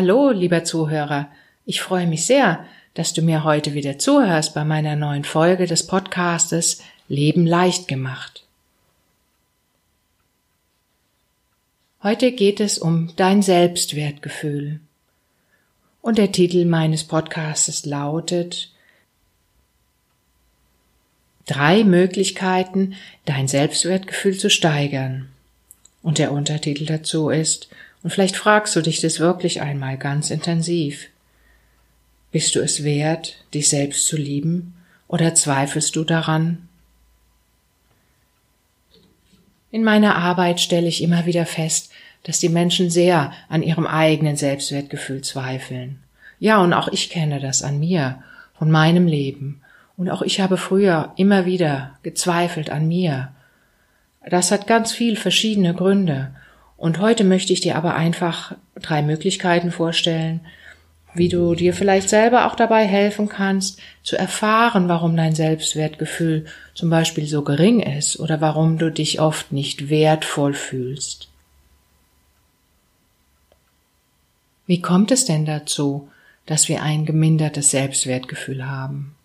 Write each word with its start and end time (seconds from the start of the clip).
Hallo, 0.00 0.30
lieber 0.30 0.62
Zuhörer. 0.62 1.28
Ich 1.66 1.80
freue 1.80 2.06
mich 2.06 2.24
sehr, 2.24 2.64
dass 2.94 3.14
du 3.14 3.20
mir 3.20 3.42
heute 3.42 3.74
wieder 3.74 3.98
zuhörst 3.98 4.54
bei 4.54 4.64
meiner 4.64 4.94
neuen 4.94 5.24
Folge 5.24 5.66
des 5.66 5.88
Podcastes 5.88 6.80
Leben 7.08 7.44
leicht 7.44 7.88
gemacht. 7.88 8.44
Heute 12.00 12.30
geht 12.30 12.60
es 12.60 12.78
um 12.78 13.10
dein 13.16 13.42
Selbstwertgefühl. 13.42 14.78
Und 16.00 16.16
der 16.16 16.30
Titel 16.30 16.64
meines 16.64 17.02
Podcastes 17.02 17.84
lautet 17.84 18.70
Drei 21.44 21.82
Möglichkeiten, 21.82 22.94
dein 23.24 23.48
Selbstwertgefühl 23.48 24.38
zu 24.38 24.48
steigern. 24.48 25.28
Und 26.04 26.18
der 26.18 26.30
Untertitel 26.30 26.86
dazu 26.86 27.30
ist 27.30 27.68
und 28.02 28.10
vielleicht 28.10 28.36
fragst 28.36 28.76
du 28.76 28.80
dich 28.80 29.00
das 29.00 29.20
wirklich 29.20 29.60
einmal 29.60 29.98
ganz 29.98 30.30
intensiv. 30.30 31.08
Bist 32.30 32.54
du 32.54 32.60
es 32.60 32.84
wert, 32.84 33.36
dich 33.54 33.68
selbst 33.68 34.06
zu 34.06 34.16
lieben, 34.16 34.74
oder 35.08 35.34
zweifelst 35.34 35.96
du 35.96 36.04
daran? 36.04 36.68
In 39.70 39.84
meiner 39.84 40.16
Arbeit 40.16 40.60
stelle 40.60 40.88
ich 40.88 41.02
immer 41.02 41.26
wieder 41.26 41.46
fest, 41.46 41.90
dass 42.24 42.40
die 42.40 42.48
Menschen 42.48 42.90
sehr 42.90 43.32
an 43.48 43.62
ihrem 43.62 43.86
eigenen 43.86 44.36
Selbstwertgefühl 44.36 45.22
zweifeln. 45.22 46.00
Ja, 46.38 46.58
und 46.62 46.72
auch 46.72 46.88
ich 46.88 47.10
kenne 47.10 47.40
das 47.40 47.62
an 47.62 47.78
mir, 47.78 48.22
von 48.58 48.70
meinem 48.70 49.06
Leben. 49.06 49.62
Und 49.96 50.10
auch 50.10 50.22
ich 50.22 50.40
habe 50.40 50.56
früher 50.56 51.12
immer 51.16 51.46
wieder 51.46 51.98
gezweifelt 52.02 52.70
an 52.70 52.86
mir. 52.86 53.32
Das 54.28 54.50
hat 54.50 54.66
ganz 54.66 54.92
viel 54.92 55.16
verschiedene 55.16 55.74
Gründe. 55.74 56.34
Und 56.78 57.00
heute 57.00 57.24
möchte 57.24 57.52
ich 57.52 57.60
dir 57.60 57.76
aber 57.76 57.96
einfach 57.96 58.54
drei 58.76 59.02
Möglichkeiten 59.02 59.72
vorstellen, 59.72 60.40
wie 61.12 61.28
du 61.28 61.56
dir 61.56 61.74
vielleicht 61.74 62.08
selber 62.08 62.46
auch 62.46 62.54
dabei 62.54 62.86
helfen 62.86 63.28
kannst, 63.28 63.80
zu 64.04 64.16
erfahren, 64.16 64.88
warum 64.88 65.16
dein 65.16 65.34
Selbstwertgefühl 65.34 66.46
zum 66.74 66.88
Beispiel 66.88 67.26
so 67.26 67.42
gering 67.42 67.80
ist 67.80 68.20
oder 68.20 68.40
warum 68.40 68.78
du 68.78 68.90
dich 68.92 69.20
oft 69.20 69.50
nicht 69.50 69.90
wertvoll 69.90 70.54
fühlst. 70.54 71.28
Wie 74.66 74.80
kommt 74.80 75.10
es 75.10 75.24
denn 75.24 75.46
dazu, 75.46 76.08
dass 76.46 76.68
wir 76.68 76.82
ein 76.82 77.06
gemindertes 77.06 77.72
Selbstwertgefühl 77.72 78.66
haben? 78.66 79.16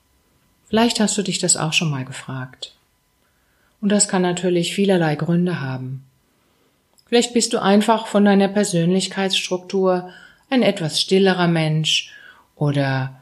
Vielleicht 0.70 1.00
hast 1.00 1.16
du 1.20 1.22
dich 1.22 1.38
das 1.38 1.56
auch 1.56 1.74
schon 1.74 1.92
mal 1.92 2.06
gefragt. 2.06 2.74
Und 3.80 3.90
das 3.90 4.08
kann 4.08 4.24
natürlich 4.24 4.74
vielerlei 4.74 5.16
Gründe 5.16 5.62
haben. 5.62 6.06
Vielleicht 7.14 7.36
bist 7.36 7.54
du 7.54 7.62
einfach 7.62 8.08
von 8.08 8.26
deiner 8.26 8.48
Persönlichkeitsstruktur 8.48 10.10
ein 10.50 10.64
etwas 10.64 11.00
stillerer 11.00 11.48
Mensch 11.48 12.12
oder 12.56 13.22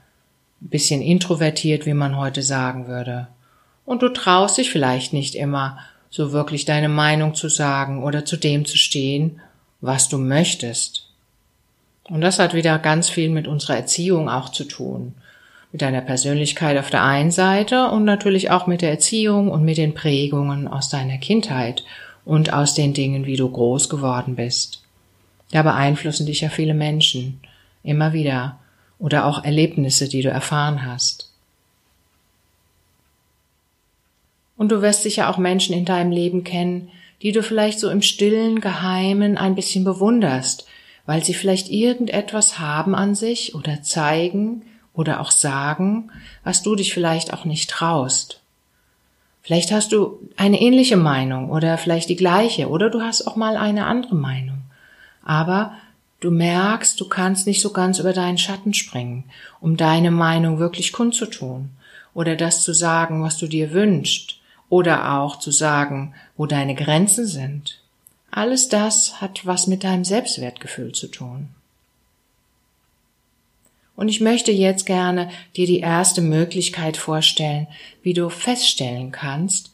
ein 0.61 0.69
bisschen 0.69 1.01
introvertiert, 1.01 1.85
wie 1.85 1.93
man 1.93 2.15
heute 2.15 2.41
sagen 2.41 2.87
würde. 2.87 3.27
Und 3.85 4.01
du 4.01 4.07
traust 4.07 4.57
dich 4.57 4.69
vielleicht 4.69 5.11
nicht 5.11 5.35
immer, 5.35 5.77
so 6.09 6.31
wirklich 6.31 6.63
deine 6.63 6.87
Meinung 6.87 7.35
zu 7.35 7.49
sagen 7.49 8.01
oder 8.01 8.23
zu 8.23 8.37
dem 8.37 8.63
zu 8.63 8.77
stehen, 8.77 9.41
was 9.81 10.07
du 10.07 10.17
möchtest. 10.17 11.09
Und 12.05 12.21
das 12.21 12.39
hat 12.39 12.53
wieder 12.53 12.79
ganz 12.79 13.09
viel 13.09 13.29
mit 13.29 13.45
unserer 13.45 13.75
Erziehung 13.75 14.29
auch 14.29 14.47
zu 14.47 14.63
tun. 14.63 15.15
Mit 15.73 15.81
deiner 15.81 15.99
Persönlichkeit 15.99 16.77
auf 16.77 16.89
der 16.89 17.03
einen 17.03 17.31
Seite 17.31 17.89
und 17.89 18.05
natürlich 18.05 18.51
auch 18.51 18.67
mit 18.67 18.81
der 18.83 18.91
Erziehung 18.91 19.51
und 19.51 19.65
mit 19.65 19.75
den 19.75 19.93
Prägungen 19.93 20.69
aus 20.69 20.87
deiner 20.87 21.17
Kindheit 21.17 21.83
und 22.25 22.53
aus 22.53 22.73
den 22.73 22.93
Dingen, 22.93 23.25
wie 23.25 23.35
du 23.35 23.49
groß 23.49 23.89
geworden 23.89 24.35
bist. 24.35 24.83
Da 25.51 25.63
beeinflussen 25.63 26.25
dich 26.25 26.41
ja 26.41 26.49
viele 26.49 26.73
Menschen 26.73 27.41
immer 27.83 28.13
wieder 28.13 28.59
oder 28.99 29.25
auch 29.25 29.43
Erlebnisse, 29.43 30.07
die 30.07 30.21
du 30.21 30.29
erfahren 30.29 30.85
hast. 30.85 31.31
Und 34.55 34.71
du 34.71 34.81
wirst 34.81 35.01
sicher 35.01 35.29
auch 35.29 35.37
Menschen 35.37 35.75
in 35.75 35.85
deinem 35.85 36.11
Leben 36.11 36.43
kennen, 36.43 36.89
die 37.21 37.31
du 37.31 37.43
vielleicht 37.43 37.79
so 37.79 37.89
im 37.89 38.01
stillen 38.01 38.61
Geheimen 38.61 39.37
ein 39.37 39.55
bisschen 39.55 39.83
bewunderst, 39.83 40.67
weil 41.05 41.23
sie 41.23 41.33
vielleicht 41.33 41.69
irgendetwas 41.69 42.59
haben 42.59 42.95
an 42.95 43.15
sich 43.15 43.55
oder 43.55 43.81
zeigen 43.81 44.63
oder 44.93 45.19
auch 45.19 45.31
sagen, 45.31 46.11
was 46.43 46.63
du 46.63 46.75
dich 46.75 46.93
vielleicht 46.93 47.33
auch 47.33 47.45
nicht 47.45 47.69
traust. 47.69 48.40
Vielleicht 49.41 49.71
hast 49.71 49.91
du 49.91 50.19
eine 50.37 50.61
ähnliche 50.61 50.97
Meinung 50.97 51.49
oder 51.49 51.77
vielleicht 51.77 52.09
die 52.09 52.15
gleiche 52.15 52.69
oder 52.69 52.89
du 52.89 53.01
hast 53.01 53.27
auch 53.27 53.35
mal 53.35 53.57
eine 53.57 53.85
andere 53.85 54.15
Meinung. 54.15 54.61
Aber 55.23 55.73
du 56.19 56.31
merkst, 56.31 56.99
du 56.99 57.07
kannst 57.07 57.47
nicht 57.47 57.61
so 57.61 57.71
ganz 57.71 57.99
über 57.99 58.13
deinen 58.13 58.37
Schatten 58.37 58.73
springen, 58.73 59.23
um 59.59 59.77
deine 59.77 60.11
Meinung 60.11 60.59
wirklich 60.59 60.93
kundzutun 60.93 61.69
oder 62.13 62.35
das 62.35 62.61
zu 62.61 62.73
sagen, 62.73 63.23
was 63.23 63.37
du 63.37 63.47
dir 63.47 63.71
wünschst 63.71 64.39
oder 64.69 65.13
auch 65.17 65.39
zu 65.39 65.51
sagen, 65.51 66.13
wo 66.37 66.45
deine 66.45 66.75
Grenzen 66.75 67.25
sind. 67.25 67.81
Alles 68.29 68.69
das 68.69 69.21
hat 69.21 69.45
was 69.45 69.67
mit 69.67 69.83
deinem 69.83 70.05
Selbstwertgefühl 70.05 70.93
zu 70.93 71.07
tun. 71.07 71.49
Und 73.95 74.07
ich 74.07 74.21
möchte 74.21 74.51
jetzt 74.51 74.85
gerne 74.85 75.29
dir 75.55 75.67
die 75.67 75.79
erste 75.79 76.21
Möglichkeit 76.21 76.97
vorstellen, 76.97 77.67
wie 78.01 78.13
du 78.13 78.29
feststellen 78.29 79.11
kannst, 79.11 79.71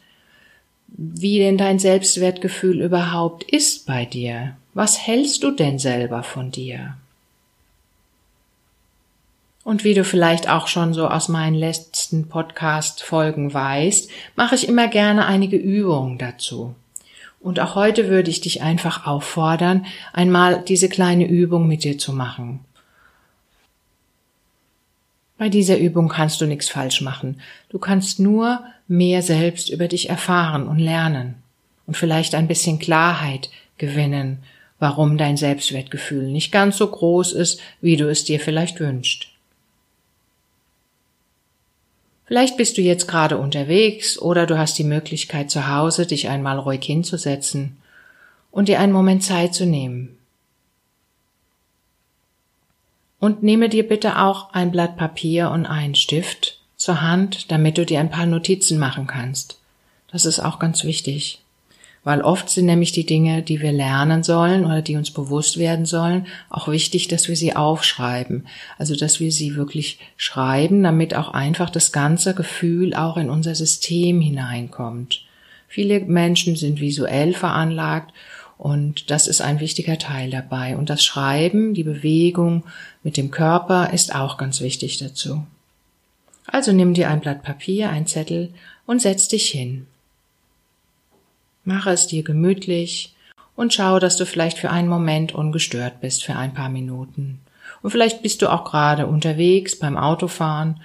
wie 0.87 1.39
denn 1.39 1.57
dein 1.57 1.79
Selbstwertgefühl 1.79 2.81
überhaupt 2.81 3.43
ist 3.43 3.85
bei 3.85 4.05
dir. 4.05 4.55
Was 4.73 4.99
hältst 4.99 5.43
du 5.43 5.51
denn 5.51 5.79
selber 5.79 6.23
von 6.23 6.51
dir? 6.51 6.97
Und 9.63 9.83
wie 9.83 9.93
du 9.93 10.05
vielleicht 10.05 10.49
auch 10.49 10.67
schon 10.67 10.93
so 10.93 11.09
aus 11.09 11.27
meinen 11.27 11.55
letzten 11.55 12.29
Podcast-Folgen 12.29 13.53
weißt, 13.53 14.09
mache 14.37 14.55
ich 14.55 14.67
immer 14.67 14.87
gerne 14.87 15.25
einige 15.25 15.57
Übungen 15.57 16.17
dazu. 16.17 16.73
Und 17.41 17.59
auch 17.59 17.75
heute 17.75 18.07
würde 18.07 18.31
ich 18.31 18.39
dich 18.39 18.61
einfach 18.61 19.05
auffordern, 19.05 19.85
einmal 20.13 20.63
diese 20.65 20.87
kleine 20.89 21.27
Übung 21.27 21.67
mit 21.67 21.83
dir 21.83 21.97
zu 21.97 22.13
machen. 22.13 22.61
Bei 25.37 25.49
dieser 25.49 25.77
Übung 25.77 26.09
kannst 26.09 26.41
du 26.41 26.45
nichts 26.45 26.69
falsch 26.69 27.01
machen. 27.01 27.41
Du 27.69 27.77
kannst 27.77 28.19
nur 28.19 28.63
mehr 28.87 29.21
selbst 29.21 29.69
über 29.69 29.87
dich 29.87 30.09
erfahren 30.09 30.67
und 30.67 30.79
lernen 30.79 31.35
und 31.85 31.95
vielleicht 31.95 32.33
ein 32.35 32.47
bisschen 32.47 32.79
Klarheit 32.79 33.49
gewinnen, 33.77 34.39
warum 34.79 35.17
dein 35.17 35.37
Selbstwertgefühl 35.37 36.31
nicht 36.31 36.51
ganz 36.51 36.77
so 36.77 36.87
groß 36.87 37.33
ist, 37.33 37.59
wie 37.81 37.97
du 37.97 38.09
es 38.09 38.23
dir 38.23 38.39
vielleicht 38.39 38.79
wünschst. 38.79 39.27
Vielleicht 42.25 42.57
bist 42.57 42.77
du 42.77 42.81
jetzt 42.81 43.07
gerade 43.07 43.37
unterwegs 43.37 44.19
oder 44.19 44.45
du 44.45 44.57
hast 44.57 44.77
die 44.77 44.83
Möglichkeit 44.83 45.49
zu 45.49 45.69
Hause, 45.69 46.05
dich 46.05 46.27
einmal 46.27 46.59
ruhig 46.59 46.83
hinzusetzen 46.83 47.77
und 48.51 48.67
dir 48.67 48.79
einen 48.79 48.91
Moment 48.91 49.23
Zeit 49.23 49.53
zu 49.53 49.65
nehmen, 49.65 50.16
und 53.19 53.43
nehme 53.43 53.69
dir 53.69 53.87
bitte 53.87 54.19
auch 54.19 54.53
ein 54.53 54.71
Blatt 54.71 54.97
Papier 54.97 55.51
und 55.51 55.65
einen 55.65 55.95
Stift 55.95 56.59
zur 56.75 57.01
Hand, 57.01 57.51
damit 57.51 57.77
du 57.77 57.85
dir 57.85 57.99
ein 57.99 58.11
paar 58.11 58.25
Notizen 58.25 58.77
machen 58.77 59.07
kannst. 59.07 59.59
Das 60.11 60.25
ist 60.25 60.39
auch 60.39 60.59
ganz 60.59 60.83
wichtig. 60.83 61.41
Weil 62.03 62.21
oft 62.21 62.49
sind 62.49 62.67
nämlich 62.67 62.93
die 62.93 63.05
Dinge, 63.05 63.41
die 63.41 63.59
wir 63.59 63.73
lernen 63.73 64.23
sollen 64.23 64.63
oder 64.63 64.81
die 64.81 64.95
uns 64.95 65.11
bewusst 65.11 65.57
werden 65.57 65.85
sollen, 65.85 66.27
auch 66.49 66.69
wichtig, 66.69 67.09
dass 67.09 67.27
wir 67.27 67.35
sie 67.35 67.53
aufschreiben. 67.53 68.47
Also, 68.77 68.95
dass 68.95 69.19
wir 69.19 69.29
sie 69.29 69.57
wirklich 69.57 69.99
schreiben, 70.15 70.83
damit 70.83 71.15
auch 71.15 71.33
einfach 71.33 71.69
das 71.69 71.91
ganze 71.91 72.33
Gefühl 72.33 72.93
auch 72.93 73.17
in 73.17 73.29
unser 73.29 73.55
System 73.55 74.21
hineinkommt. 74.21 75.23
Viele 75.67 75.99
Menschen 75.99 76.55
sind 76.55 76.79
visuell 76.79 77.33
veranlagt 77.33 78.13
und 78.57 79.11
das 79.11 79.27
ist 79.27 79.41
ein 79.41 79.59
wichtiger 79.59 79.97
Teil 79.97 80.31
dabei. 80.31 80.75
Und 80.77 80.89
das 80.89 81.03
Schreiben, 81.03 81.73
die 81.73 81.83
Bewegung 81.83 82.63
mit 83.03 83.17
dem 83.17 83.29
Körper 83.29 83.93
ist 83.93 84.15
auch 84.15 84.37
ganz 84.37 84.61
wichtig 84.61 84.97
dazu. 84.97 85.45
Also 86.47 86.71
nimm 86.71 86.93
dir 86.93 87.09
ein 87.09 87.19
Blatt 87.19 87.43
Papier, 87.43 87.89
ein 87.89 88.07
Zettel 88.07 88.53
und 88.85 89.01
setz 89.01 89.27
dich 89.27 89.49
hin. 89.49 89.85
Mache 91.65 91.91
es 91.91 92.07
dir 92.07 92.23
gemütlich 92.23 93.13
und 93.55 93.73
schau, 93.73 93.99
dass 93.99 94.17
du 94.17 94.25
vielleicht 94.25 94.57
für 94.57 94.71
einen 94.71 94.87
Moment 94.87 95.35
ungestört 95.35 95.99
bist, 95.99 96.23
für 96.23 96.35
ein 96.35 96.53
paar 96.53 96.69
Minuten. 96.69 97.39
Und 97.81 97.91
vielleicht 97.91 98.23
bist 98.23 98.41
du 98.41 98.47
auch 98.51 98.63
gerade 98.63 99.07
unterwegs 99.07 99.77
beim 99.77 99.97
Autofahren. 99.97 100.81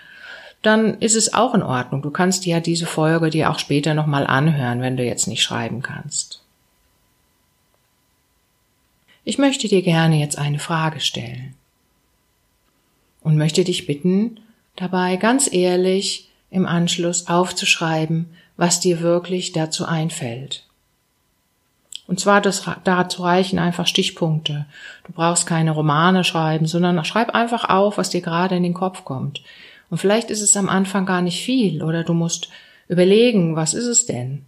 Dann 0.61 0.99
ist 1.01 1.17
es 1.17 1.33
auch 1.33 1.55
in 1.55 1.63
Ordnung. 1.63 2.03
Du 2.03 2.11
kannst 2.11 2.45
ja 2.45 2.61
diese 2.61 2.87
Folge 2.87 3.31
dir 3.31 3.51
auch 3.51 3.59
später 3.59 3.95
nochmal 3.95 4.27
anhören, 4.27 4.81
wenn 4.81 4.97
du 4.97 5.05
jetzt 5.05 5.27
nicht 5.27 5.43
schreiben 5.43 5.81
kannst. 5.83 6.43
Ich 9.25 9.39
möchte 9.39 9.69
dir 9.69 9.83
gerne 9.83 10.19
jetzt 10.19 10.37
eine 10.37 10.59
Frage 10.59 11.01
stellen 11.01 11.55
und 13.21 13.39
möchte 13.39 13.63
dich 13.63 13.87
bitten, 13.87 14.41
dabei 14.75 15.17
ganz 15.17 15.53
ehrlich 15.53 16.29
im 16.51 16.67
Anschluss 16.67 17.29
aufzuschreiben, 17.29 18.31
was 18.57 18.81
dir 18.81 19.01
wirklich 19.01 19.53
dazu 19.53 19.87
einfällt. 19.87 20.67
Und 22.09 22.19
zwar 22.19 22.41
das, 22.41 22.69
dazu 22.83 23.23
reichen 23.23 23.59
einfach 23.59 23.87
Stichpunkte. 23.87 24.67
Du 25.07 25.13
brauchst 25.13 25.47
keine 25.47 25.71
Romane 25.71 26.25
schreiben, 26.25 26.67
sondern 26.67 27.03
schreib 27.05 27.31
einfach 27.35 27.69
auf, 27.69 27.99
was 27.99 28.11
dir 28.11 28.21
gerade 28.21 28.57
in 28.57 28.65
den 28.65 28.75
Kopf 28.75 29.05
kommt. 29.05 29.43
Und 29.89 29.99
vielleicht 29.99 30.31
ist 30.31 30.43
es 30.43 30.57
am 30.57 30.69
Anfang 30.69 31.07
gar 31.07 31.23
nicht 31.23 31.45
viel 31.45 31.83
oder 31.83 32.03
du 32.03 32.13
musst 32.13 32.49
überlegen, 32.89 33.55
was 33.55 33.73
ist 33.73 33.87
es 33.87 34.05
denn? 34.05 34.47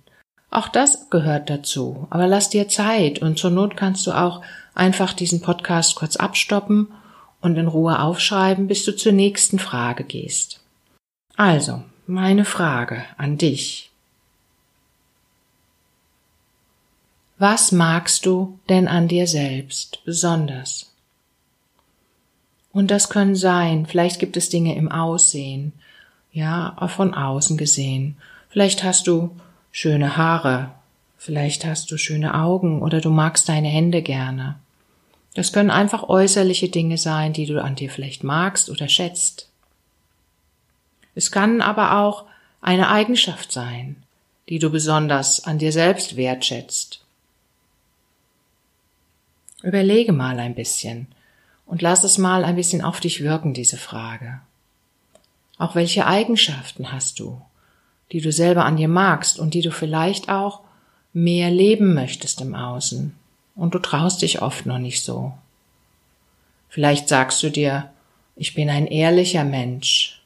Auch 0.54 0.68
das 0.68 1.10
gehört 1.10 1.50
dazu. 1.50 2.06
Aber 2.10 2.28
lass 2.28 2.48
dir 2.48 2.68
Zeit 2.68 3.18
und 3.18 3.40
zur 3.40 3.50
Not 3.50 3.76
kannst 3.76 4.06
du 4.06 4.12
auch 4.12 4.40
einfach 4.72 5.12
diesen 5.12 5.40
Podcast 5.42 5.96
kurz 5.96 6.14
abstoppen 6.14 6.92
und 7.40 7.56
in 7.56 7.66
Ruhe 7.66 7.98
aufschreiben, 7.98 8.68
bis 8.68 8.84
du 8.84 8.94
zur 8.94 9.10
nächsten 9.10 9.58
Frage 9.58 10.04
gehst. 10.04 10.60
Also, 11.36 11.82
meine 12.06 12.44
Frage 12.44 13.04
an 13.16 13.36
dich. 13.36 13.90
Was 17.36 17.72
magst 17.72 18.24
du 18.24 18.60
denn 18.68 18.86
an 18.86 19.08
dir 19.08 19.26
selbst 19.26 20.04
besonders? 20.04 20.92
Und 22.72 22.92
das 22.92 23.08
können 23.08 23.34
sein, 23.34 23.86
vielleicht 23.86 24.20
gibt 24.20 24.36
es 24.36 24.50
Dinge 24.50 24.76
im 24.76 24.88
Aussehen, 24.90 25.72
ja, 26.30 26.76
von 26.94 27.12
außen 27.12 27.56
gesehen. 27.56 28.16
Vielleicht 28.50 28.84
hast 28.84 29.08
du 29.08 29.34
schöne 29.76 30.16
Haare, 30.16 30.70
vielleicht 31.18 31.64
hast 31.64 31.90
du 31.90 31.98
schöne 31.98 32.36
Augen 32.36 32.80
oder 32.80 33.00
du 33.00 33.10
magst 33.10 33.48
deine 33.48 33.66
Hände 33.66 34.02
gerne. 34.02 34.54
Das 35.34 35.52
können 35.52 35.72
einfach 35.72 36.04
äußerliche 36.04 36.68
Dinge 36.68 36.96
sein, 36.96 37.32
die 37.32 37.44
du 37.44 37.60
an 37.60 37.74
dir 37.74 37.90
vielleicht 37.90 38.22
magst 38.22 38.70
oder 38.70 38.88
schätzt. 38.88 39.48
Es 41.16 41.32
kann 41.32 41.60
aber 41.60 41.98
auch 41.98 42.24
eine 42.60 42.88
Eigenschaft 42.88 43.50
sein, 43.50 43.96
die 44.48 44.60
du 44.60 44.70
besonders 44.70 45.42
an 45.42 45.58
dir 45.58 45.72
selbst 45.72 46.14
wertschätzt. 46.14 47.04
Überlege 49.64 50.12
mal 50.12 50.38
ein 50.38 50.54
bisschen 50.54 51.08
und 51.66 51.82
lass 51.82 52.04
es 52.04 52.16
mal 52.16 52.44
ein 52.44 52.54
bisschen 52.54 52.80
auf 52.80 53.00
dich 53.00 53.24
wirken, 53.24 53.54
diese 53.54 53.76
Frage. 53.76 54.40
Auch 55.58 55.74
welche 55.74 56.06
Eigenschaften 56.06 56.92
hast 56.92 57.18
du, 57.18 57.42
die 58.12 58.20
du 58.20 58.32
selber 58.32 58.64
an 58.64 58.76
dir 58.76 58.88
magst 58.88 59.38
und 59.38 59.54
die 59.54 59.62
du 59.62 59.70
vielleicht 59.70 60.28
auch 60.28 60.60
mehr 61.12 61.50
leben 61.50 61.94
möchtest 61.94 62.40
im 62.40 62.54
Außen 62.54 63.14
und 63.56 63.74
du 63.74 63.78
traust 63.78 64.22
dich 64.22 64.42
oft 64.42 64.66
noch 64.66 64.78
nicht 64.78 65.04
so. 65.04 65.32
Vielleicht 66.68 67.08
sagst 67.08 67.42
du 67.42 67.50
dir, 67.50 67.90
ich 68.36 68.54
bin 68.54 68.68
ein 68.68 68.86
ehrlicher 68.86 69.44
Mensch. 69.44 70.20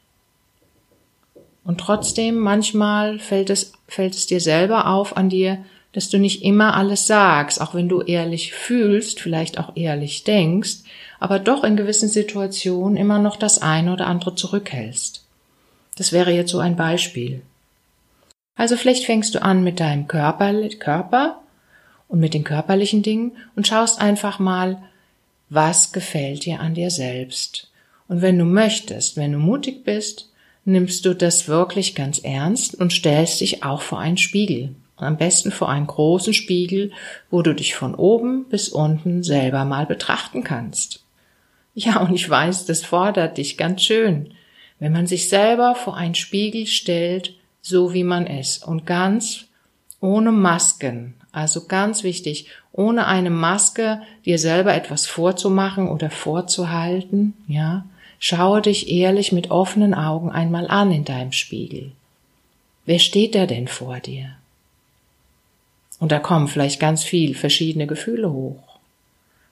Und 1.62 1.78
trotzdem 1.78 2.38
manchmal 2.38 3.18
fällt 3.18 3.50
es, 3.50 3.72
fällt 3.86 4.14
es 4.14 4.26
dir 4.26 4.40
selber 4.40 4.86
auf 4.86 5.16
an 5.18 5.28
dir, 5.28 5.62
dass 5.92 6.08
du 6.08 6.18
nicht 6.18 6.42
immer 6.42 6.74
alles 6.74 7.06
sagst, 7.06 7.60
auch 7.60 7.74
wenn 7.74 7.88
du 7.88 8.00
ehrlich 8.00 8.54
fühlst, 8.54 9.20
vielleicht 9.20 9.58
auch 9.58 9.76
ehrlich 9.76 10.24
denkst, 10.24 10.78
aber 11.20 11.38
doch 11.38 11.64
in 11.64 11.76
gewissen 11.76 12.08
Situationen 12.08 12.96
immer 12.96 13.18
noch 13.18 13.36
das 13.36 13.60
eine 13.60 13.92
oder 13.92 14.06
andere 14.06 14.34
zurückhältst. 14.34 15.24
Das 15.96 16.12
wäre 16.12 16.32
jetzt 16.32 16.50
so 16.50 16.60
ein 16.60 16.76
Beispiel. 16.76 17.42
Also 18.58 18.76
vielleicht 18.76 19.06
fängst 19.06 19.34
du 19.34 19.42
an 19.42 19.64
mit 19.64 19.80
deinem 19.80 20.06
Körper, 20.06 20.52
Körper 20.78 21.40
und 22.08 22.20
mit 22.20 22.34
den 22.34 22.44
körperlichen 22.44 23.02
Dingen 23.02 23.32
und 23.56 23.66
schaust 23.66 24.02
einfach 24.02 24.38
mal, 24.38 24.82
was 25.48 25.92
gefällt 25.92 26.44
dir 26.44 26.60
an 26.60 26.74
dir 26.74 26.90
selbst. 26.90 27.70
Und 28.06 28.20
wenn 28.20 28.38
du 28.38 28.44
möchtest, 28.44 29.16
wenn 29.16 29.32
du 29.32 29.38
mutig 29.38 29.82
bist, 29.84 30.30
nimmst 30.66 31.06
du 31.06 31.14
das 31.14 31.48
wirklich 31.48 31.94
ganz 31.94 32.18
ernst 32.18 32.74
und 32.74 32.92
stellst 32.92 33.40
dich 33.40 33.64
auch 33.64 33.80
vor 33.80 33.98
einen 33.98 34.18
Spiegel 34.18 34.74
am 34.98 35.16
besten 35.16 35.50
vor 35.50 35.68
einen 35.68 35.86
großen 35.86 36.34
Spiegel, 36.34 36.92
wo 37.30 37.42
du 37.42 37.54
dich 37.54 37.74
von 37.74 37.94
oben 37.94 38.48
bis 38.48 38.68
unten 38.68 39.22
selber 39.22 39.64
mal 39.64 39.86
betrachten 39.86 40.44
kannst. 40.44 41.04
Ja, 41.74 42.00
und 42.00 42.14
ich 42.14 42.28
weiß, 42.28 42.66
das 42.66 42.84
fordert 42.84 43.38
dich 43.38 43.56
ganz 43.56 43.82
schön, 43.82 44.34
wenn 44.80 44.92
man 44.92 45.06
sich 45.06 45.28
selber 45.28 45.74
vor 45.74 45.96
einen 45.96 46.14
Spiegel 46.14 46.66
stellt, 46.66 47.34
so 47.62 47.92
wie 47.92 48.04
man 48.04 48.26
ist 48.26 48.66
und 48.66 48.86
ganz 48.86 49.46
ohne 50.00 50.32
Masken, 50.32 51.14
also 51.32 51.66
ganz 51.66 52.02
wichtig, 52.02 52.48
ohne 52.72 53.06
eine 53.06 53.30
Maske 53.30 54.00
dir 54.24 54.38
selber 54.38 54.74
etwas 54.74 55.06
vorzumachen 55.06 55.88
oder 55.88 56.10
vorzuhalten, 56.10 57.34
ja, 57.48 57.84
schaue 58.18 58.62
dich 58.62 58.88
ehrlich 58.90 59.32
mit 59.32 59.50
offenen 59.50 59.94
Augen 59.94 60.30
einmal 60.30 60.68
an 60.68 60.92
in 60.92 61.04
deinem 61.04 61.32
Spiegel. 61.32 61.92
Wer 62.86 62.98
steht 62.98 63.34
da 63.34 63.46
denn 63.46 63.68
vor 63.68 64.00
dir? 64.00 64.30
Und 65.98 66.12
da 66.12 66.20
kommen 66.20 66.48
vielleicht 66.48 66.80
ganz 66.80 67.02
viel 67.02 67.34
verschiedene 67.34 67.86
Gefühle 67.86 68.32
hoch. 68.32 68.78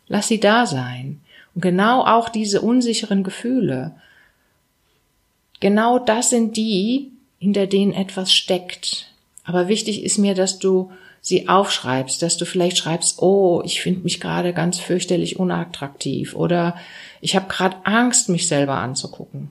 Lass 0.08 0.28
sie 0.28 0.40
da 0.40 0.66
sein. 0.66 1.20
Und 1.54 1.62
genau 1.62 2.04
auch 2.04 2.28
diese 2.28 2.60
unsicheren 2.60 3.24
Gefühle, 3.24 3.96
genau 5.58 5.98
das 5.98 6.30
sind 6.30 6.56
die, 6.56 7.10
hinter 7.38 7.66
denen 7.66 7.92
etwas 7.92 8.32
steckt. 8.32 9.12
Aber 9.44 9.68
wichtig 9.68 10.02
ist 10.02 10.18
mir, 10.18 10.34
dass 10.34 10.58
du 10.58 10.90
sie 11.20 11.48
aufschreibst, 11.48 12.22
dass 12.22 12.36
du 12.36 12.44
vielleicht 12.44 12.78
schreibst, 12.78 13.20
oh, 13.20 13.62
ich 13.64 13.80
finde 13.80 14.02
mich 14.02 14.20
gerade 14.20 14.52
ganz 14.52 14.78
fürchterlich 14.78 15.38
unattraktiv 15.38 16.34
oder 16.34 16.76
ich 17.20 17.34
habe 17.34 17.48
gerade 17.48 17.76
Angst, 17.84 18.28
mich 18.28 18.46
selber 18.46 18.76
anzugucken 18.76 19.48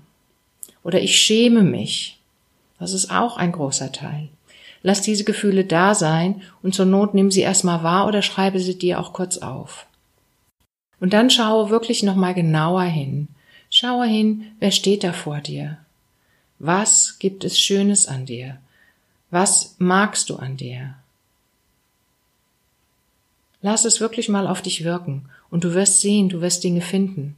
oder 0.84 1.02
ich 1.02 1.20
schäme 1.20 1.64
mich. 1.64 2.20
Das 2.80 2.94
ist 2.94 3.12
auch 3.12 3.38
ein 3.38 3.52
großer 3.52 3.92
Teil. 3.92 4.30
Lass 4.84 5.02
diese 5.02 5.24
Gefühle 5.24 5.66
da 5.66 5.96
sein 5.96 6.44
und 6.62 6.76
zur 6.76 6.86
Not 6.86 7.14
nimm 7.14 7.32
sie 7.32 7.42
erstmal 7.42 7.84
wahr 7.84 8.08
oder 8.08 8.22
schreibe 8.22 8.60
sie 8.60 8.78
dir 8.78 9.00
auch 9.00 9.12
kurz 9.12 9.40
auf. 9.40 9.88
Und 11.00 11.14
dann 11.14 11.30
schaue 11.30 11.70
wirklich 11.70 12.04
nochmal 12.04 12.34
genauer 12.34 12.84
hin. 12.84 13.28
Schaue 13.70 14.06
hin, 14.06 14.52
wer 14.60 14.72
steht 14.72 15.04
da 15.04 15.12
vor 15.12 15.42
dir? 15.42 15.78
Was 16.60 17.20
gibt 17.20 17.44
es 17.44 17.60
Schönes 17.60 18.08
an 18.08 18.26
dir? 18.26 18.58
Was 19.30 19.76
magst 19.78 20.30
du 20.30 20.38
an 20.38 20.58
dir? 20.58 20.96
Lass 23.62 23.84
es 23.84 24.00
wirklich 24.00 24.30
mal 24.30 24.48
auf 24.48 24.62
dich 24.62 24.84
wirken 24.84 25.30
und 25.50 25.64
du 25.64 25.74
wirst 25.74 26.02
sehen, 26.02 26.30
du 26.30 26.42
wirst 26.42 26.64
Dinge 26.64 26.82
finden. 26.82 27.36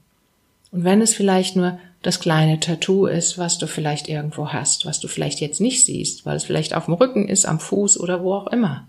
Und 0.72 0.84
wenn 0.84 1.02
es 1.02 1.14
vielleicht 1.14 1.56
nur 1.56 1.80
das 2.02 2.20
kleine 2.20 2.60
Tattoo 2.60 3.06
ist, 3.06 3.38
was 3.38 3.58
du 3.58 3.68
vielleicht 3.68 4.08
irgendwo 4.08 4.50
hast, 4.50 4.86
was 4.86 5.00
du 5.00 5.08
vielleicht 5.08 5.40
jetzt 5.40 5.62
nicht 5.62 5.86
siehst, 5.86 6.26
weil 6.26 6.36
es 6.36 6.44
vielleicht 6.44 6.74
auf 6.74 6.86
dem 6.86 6.94
Rücken 6.94 7.28
ist, 7.28 7.46
am 7.46 7.60
Fuß 7.60 8.00
oder 8.00 8.22
wo 8.24 8.34
auch 8.34 8.48
immer. 8.48 8.88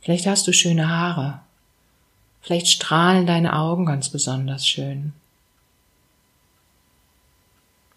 Vielleicht 0.00 0.26
hast 0.26 0.46
du 0.46 0.52
schöne 0.52 0.88
Haare. 0.88 1.40
Vielleicht 2.40 2.68
strahlen 2.68 3.26
deine 3.26 3.54
Augen 3.54 3.84
ganz 3.84 4.08
besonders 4.08 4.66
schön. 4.66 5.12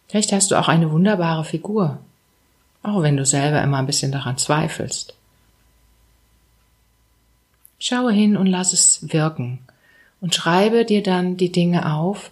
Vielleicht 0.08 0.32
hast 0.32 0.52
du 0.52 0.56
auch 0.56 0.68
eine 0.68 0.92
wunderbare 0.92 1.44
Figur, 1.44 2.00
auch 2.84 3.02
wenn 3.02 3.18
du 3.18 3.26
selber 3.26 3.62
immer 3.62 3.78
ein 3.78 3.86
bisschen 3.86 4.12
daran 4.12 4.38
zweifelst. 4.38 5.16
Schaue 7.80 8.12
hin 8.12 8.38
und 8.38 8.48
lass 8.48 8.74
es 8.74 9.12
wirken 9.12 9.60
und 10.22 10.34
schreibe 10.36 10.86
dir 10.86 11.04
dann 11.04 11.36
die 11.36 11.52
Dinge 11.52 11.94
auf, 11.94 12.32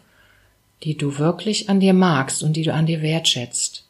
die 0.84 0.98
du 0.98 1.18
wirklich 1.18 1.70
an 1.70 1.80
dir 1.80 1.94
magst 1.94 2.44
und 2.44 2.54
die 2.54 2.64
du 2.64 2.74
an 2.74 2.86
dir 2.86 3.02
wertschätzt. 3.02 3.86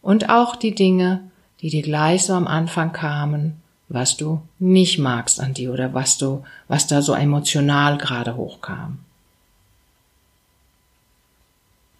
Und 0.00 0.30
auch 0.30 0.56
die 0.56 0.74
Dinge, 0.74 1.20
die 1.60 1.70
dir 1.70 1.82
gleich 1.82 2.24
so 2.24 2.32
am 2.32 2.46
Anfang 2.46 2.92
kamen, 2.92 3.60
was 3.88 4.16
du 4.16 4.40
nicht 4.58 4.98
magst 4.98 5.38
an 5.38 5.54
dir 5.54 5.72
oder 5.72 5.92
was 5.94 6.18
du, 6.18 6.44
was 6.66 6.86
da 6.86 7.02
so 7.02 7.14
emotional 7.14 7.98
gerade 7.98 8.36
hochkam. 8.36 8.98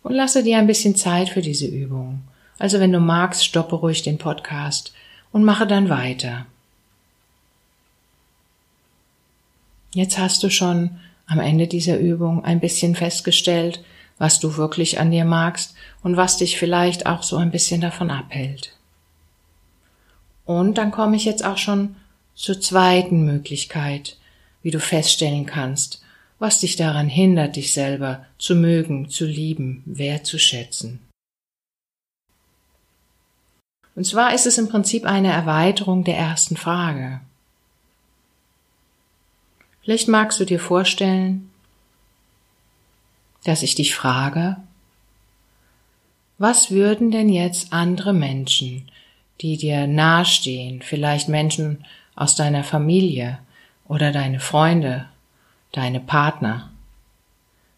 Und 0.03 0.15
lasse 0.15 0.43
dir 0.43 0.59
ein 0.59 0.67
bisschen 0.67 0.97
Zeit 0.97 1.29
für 1.29 1.43
diese 1.43 1.67
Übung. 1.67 2.23
Also 2.59 2.81
wenn 2.81 2.93
du 2.93 3.01
magst, 3.01 3.45
stoppe 3.45 3.77
ruhig 3.77 4.03
den 4.03 4.19
Podcast 4.19 4.93
und 5.33 5.45
mache 5.45 5.67
dann 5.67 5.89
weiter. 5.89 6.47
Jetzt 9.95 10.19
hast 10.19 10.43
du 10.43 10.51
schon 10.51 10.99
am 11.27 11.39
Ende 11.39 11.67
dieser 11.67 11.99
Übung 11.99 12.45
ein 12.45 12.61
bisschen 12.61 12.95
festgestellt, 12.95 13.85
was 14.19 14.41
du 14.41 14.57
wirklich 14.57 15.01
an 15.01 15.11
dir 15.11 15.25
magst 15.25 15.75
und 16.03 16.17
was 16.17 16.37
dich 16.37 16.59
vielleicht 16.59 17.07
auch 17.07 17.23
so 17.23 17.37
ein 17.37 17.51
bisschen 17.51 17.81
davon 17.81 18.11
abhält. 18.11 18.77
Und 20.45 20.79
dann 20.79 20.91
komme 20.91 21.17
ich 21.17 21.25
jetzt 21.25 21.45
auch 21.45 21.59
schon 21.59 21.97
zur 22.35 22.61
zweiten 22.61 23.25
Möglichkeit, 23.25 24.17
wie 24.63 24.71
du 24.71 24.81
feststellen 24.81 25.47
kannst, 25.47 26.03
was 26.43 26.59
dich 26.59 26.75
daran 26.75 27.09
hindert, 27.09 27.55
dich 27.55 27.73
selber 27.73 28.27
zu 28.37 28.57
mögen, 28.57 29.09
zu 29.09 29.25
lieben, 29.27 29.81
wertzuschätzen. 29.87 30.99
Und 33.95 34.05
zwar 34.05 34.35
ist 34.35 34.47
es 34.47 34.59
im 34.59 34.69
Prinzip 34.69 35.07
eine 35.07 35.31
Erweiterung 35.31 36.03
der 36.03 36.17
ersten 36.17 36.57
Frage. 36.57 37.21
Vielleicht 39.83 40.09
magst 40.09 40.41
du 40.41 40.45
dir 40.45 40.59
vorstellen, 40.59 41.49
dass 43.45 43.63
ich 43.63 43.77
dich 43.77 43.95
frage, 43.95 44.57
was 46.39 46.73
würden 46.73 47.13
denn 47.13 47.29
jetzt 47.29 47.73
andere 47.73 48.13
Menschen, 48.13 48.91
die 49.43 49.59
dir 49.59 49.87
nahestehen, 49.87 50.83
vielleicht 50.83 51.29
Menschen 51.29 51.85
aus 52.17 52.35
deiner 52.35 52.65
Familie 52.65 53.39
oder 53.87 54.11
deine 54.11 54.41
Freunde, 54.41 55.09
deine 55.73 56.01
Partner. 56.01 56.71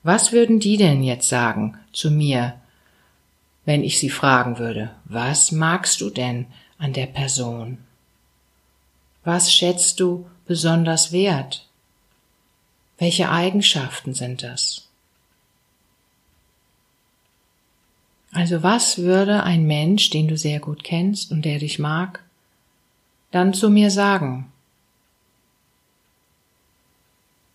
Was 0.02 0.32
würden 0.32 0.60
die 0.60 0.76
denn 0.76 1.02
jetzt 1.02 1.28
sagen 1.28 1.78
zu 1.92 2.10
mir, 2.10 2.60
wenn 3.64 3.82
ich 3.82 3.98
sie 3.98 4.10
fragen 4.10 4.58
würde, 4.58 4.90
was 5.04 5.52
magst 5.52 6.00
du 6.00 6.10
denn 6.10 6.46
an 6.76 6.92
der 6.92 7.06
Person? 7.06 7.78
Was 9.24 9.52
schätzt 9.52 10.00
du 10.00 10.26
besonders 10.46 11.12
wert? 11.12 11.66
Welche 12.98 13.30
Eigenschaften 13.30 14.12
sind 14.12 14.42
das? 14.42 14.88
Also 18.32 18.62
was 18.62 18.98
würde 18.98 19.44
ein 19.44 19.64
Mensch, 19.64 20.10
den 20.10 20.28
du 20.28 20.36
sehr 20.36 20.58
gut 20.58 20.84
kennst 20.84 21.30
und 21.30 21.44
der 21.44 21.60
dich 21.60 21.78
mag, 21.78 22.22
dann 23.30 23.54
zu 23.54 23.70
mir 23.70 23.90
sagen? 23.90 24.52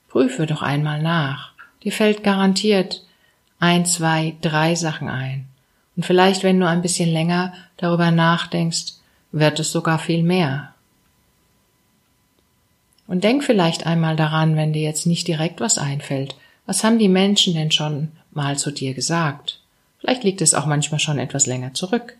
Prüfe 0.09 0.45
doch 0.45 0.61
einmal 0.61 1.01
nach. 1.01 1.51
Dir 1.83 1.91
fällt 1.91 2.23
garantiert 2.23 3.03
ein, 3.59 3.85
zwei, 3.85 4.35
drei 4.41 4.75
Sachen 4.75 5.07
ein. 5.07 5.47
Und 5.95 6.05
vielleicht, 6.05 6.43
wenn 6.43 6.59
du 6.59 6.67
ein 6.67 6.81
bisschen 6.81 7.09
länger 7.09 7.53
darüber 7.77 8.11
nachdenkst, 8.11 8.93
wird 9.31 9.59
es 9.59 9.71
sogar 9.71 9.99
viel 9.99 10.23
mehr. 10.23 10.73
Und 13.07 13.23
denk 13.23 13.43
vielleicht 13.43 13.85
einmal 13.85 14.15
daran, 14.15 14.55
wenn 14.55 14.73
dir 14.73 14.83
jetzt 14.83 15.05
nicht 15.05 15.27
direkt 15.27 15.59
was 15.61 15.77
einfällt, 15.77 16.35
was 16.65 16.83
haben 16.83 16.99
die 16.99 17.09
Menschen 17.09 17.53
denn 17.53 17.71
schon 17.71 18.11
mal 18.31 18.57
zu 18.57 18.71
dir 18.71 18.93
gesagt? 18.93 19.59
Vielleicht 19.99 20.23
liegt 20.23 20.41
es 20.41 20.53
auch 20.53 20.65
manchmal 20.65 20.99
schon 20.99 21.19
etwas 21.19 21.45
länger 21.45 21.73
zurück. 21.73 22.15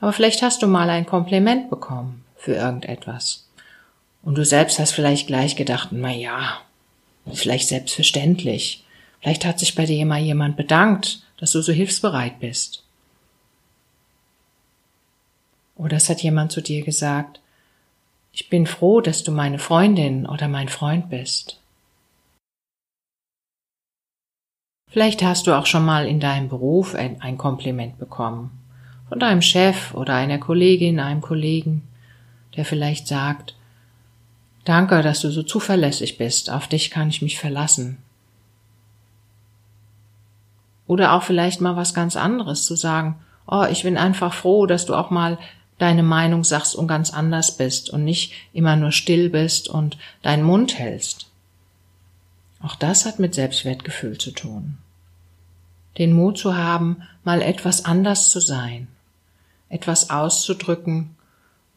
Aber 0.00 0.12
vielleicht 0.12 0.42
hast 0.42 0.62
du 0.62 0.66
mal 0.66 0.88
ein 0.88 1.06
Kompliment 1.06 1.68
bekommen 1.68 2.24
für 2.36 2.54
irgendetwas. 2.54 3.48
Und 4.22 4.36
du 4.38 4.44
selbst 4.44 4.78
hast 4.78 4.92
vielleicht 4.92 5.26
gleich 5.26 5.56
gedacht, 5.56 5.88
na 5.90 6.12
ja, 6.12 6.60
vielleicht 7.32 7.68
selbstverständlich. 7.68 8.84
Vielleicht 9.20 9.44
hat 9.44 9.58
sich 9.58 9.74
bei 9.74 9.86
dir 9.86 10.04
mal 10.06 10.20
jemand 10.20 10.56
bedankt, 10.56 11.22
dass 11.36 11.52
du 11.52 11.62
so 11.62 11.72
hilfsbereit 11.72 12.40
bist. 12.40 12.84
Oder 15.76 15.96
es 15.96 16.08
hat 16.08 16.22
jemand 16.22 16.52
zu 16.52 16.60
dir 16.60 16.84
gesagt, 16.84 17.40
ich 18.32 18.48
bin 18.48 18.66
froh, 18.66 19.00
dass 19.00 19.22
du 19.22 19.32
meine 19.32 19.58
Freundin 19.58 20.26
oder 20.26 20.48
mein 20.48 20.68
Freund 20.68 21.10
bist. 21.10 21.58
Vielleicht 24.90 25.22
hast 25.22 25.46
du 25.46 25.56
auch 25.56 25.66
schon 25.66 25.84
mal 25.84 26.06
in 26.06 26.20
deinem 26.20 26.48
Beruf 26.48 26.94
ein, 26.94 27.20
ein 27.20 27.38
Kompliment 27.38 27.98
bekommen. 27.98 28.50
Von 29.08 29.20
deinem 29.20 29.42
Chef 29.42 29.94
oder 29.94 30.14
einer 30.14 30.38
Kollegin, 30.38 31.00
einem 31.00 31.20
Kollegen, 31.20 31.82
der 32.56 32.64
vielleicht 32.64 33.06
sagt, 33.06 33.54
Danke, 34.64 35.02
dass 35.02 35.20
du 35.20 35.30
so 35.30 35.42
zuverlässig 35.42 36.18
bist, 36.18 36.50
auf 36.50 36.68
dich 36.68 36.90
kann 36.90 37.08
ich 37.08 37.22
mich 37.22 37.38
verlassen. 37.38 37.98
Oder 40.86 41.12
auch 41.12 41.22
vielleicht 41.22 41.60
mal 41.60 41.76
was 41.76 41.94
ganz 41.94 42.16
anderes 42.16 42.66
zu 42.66 42.76
sagen, 42.76 43.16
oh, 43.46 43.64
ich 43.70 43.84
bin 43.84 43.96
einfach 43.96 44.34
froh, 44.34 44.66
dass 44.66 44.86
du 44.86 44.94
auch 44.94 45.10
mal 45.10 45.38
deine 45.78 46.02
Meinung 46.02 46.44
sagst 46.44 46.76
und 46.76 46.88
ganz 46.88 47.12
anders 47.12 47.56
bist 47.56 47.90
und 47.90 48.04
nicht 48.04 48.32
immer 48.52 48.76
nur 48.76 48.92
still 48.92 49.30
bist 49.30 49.68
und 49.68 49.98
deinen 50.22 50.42
Mund 50.42 50.78
hältst. 50.78 51.30
Auch 52.62 52.74
das 52.74 53.06
hat 53.06 53.18
mit 53.18 53.34
Selbstwertgefühl 53.34 54.18
zu 54.18 54.32
tun. 54.32 54.78
Den 55.96 56.12
Mut 56.12 56.38
zu 56.38 56.56
haben, 56.56 57.02
mal 57.24 57.40
etwas 57.40 57.84
anders 57.84 58.28
zu 58.28 58.40
sein, 58.40 58.88
etwas 59.68 60.10
auszudrücken, 60.10 61.16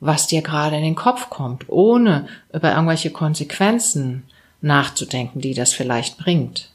was 0.05 0.27
dir 0.27 0.41
gerade 0.41 0.75
in 0.75 0.83
den 0.83 0.95
Kopf 0.95 1.29
kommt, 1.29 1.69
ohne 1.69 2.27
über 2.51 2.71
irgendwelche 2.73 3.09
Konsequenzen 3.09 4.23
nachzudenken, 4.59 5.39
die 5.39 5.53
das 5.53 5.71
vielleicht 5.71 6.17
bringt. 6.17 6.69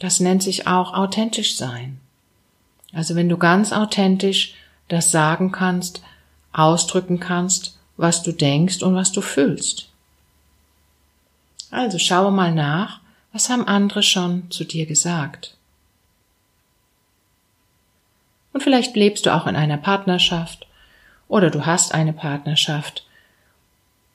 Das 0.00 0.20
nennt 0.20 0.42
sich 0.42 0.66
auch 0.66 0.92
authentisch 0.92 1.56
sein. 1.56 1.98
Also 2.92 3.14
wenn 3.14 3.30
du 3.30 3.38
ganz 3.38 3.72
authentisch 3.72 4.54
das 4.88 5.10
sagen 5.10 5.50
kannst, 5.50 6.02
ausdrücken 6.52 7.18
kannst, 7.18 7.78
was 7.96 8.22
du 8.22 8.32
denkst 8.32 8.82
und 8.82 8.94
was 8.94 9.12
du 9.12 9.22
fühlst. 9.22 9.88
Also 11.70 11.98
schaue 11.98 12.32
mal 12.32 12.52
nach, 12.52 13.00
was 13.32 13.48
haben 13.48 13.66
andere 13.66 14.02
schon 14.02 14.50
zu 14.50 14.64
dir 14.64 14.84
gesagt. 14.84 15.56
Und 18.52 18.62
vielleicht 18.62 18.94
lebst 18.94 19.24
du 19.24 19.34
auch 19.34 19.46
in 19.46 19.56
einer 19.56 19.78
Partnerschaft 19.78 20.66
oder 21.32 21.50
du 21.50 21.66
hast 21.66 21.94
eine 21.94 22.12
Partnerschaft. 22.12 23.04